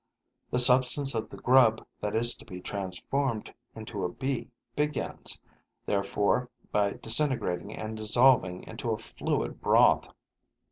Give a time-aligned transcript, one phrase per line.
[0.49, 5.39] The substance of the grub that is to be transformed into a bee begins,
[5.85, 10.11] therefore, by disintegrating and dissolving into a fluid broth.